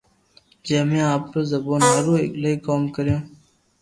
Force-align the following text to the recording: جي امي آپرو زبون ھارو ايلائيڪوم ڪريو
جي 0.65 0.73
امي 0.83 0.99
آپرو 1.13 1.39
زبون 1.51 1.81
ھارو 1.89 2.13
ايلائيڪوم 2.23 2.81
ڪريو 2.95 3.17